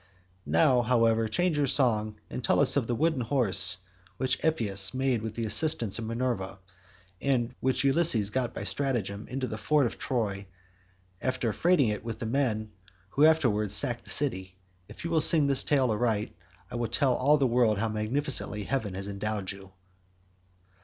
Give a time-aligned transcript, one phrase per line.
[0.47, 3.77] Now, however, change your song and tell us of the wooden horse
[4.17, 6.57] which Epeus made with the assistance of Minerva,
[7.21, 10.47] and which Ulysses got by stratagem into the fort of Troy
[11.21, 12.71] after freighting it with the men
[13.09, 14.57] who afterwards sacked the city.
[14.89, 16.35] If you will sing this tale aright
[16.71, 19.71] I will tell all the world how magnificently heaven has endowed you."